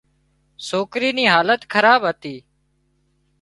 [0.67, 2.35] سوڪري نِي حالت خراب هتي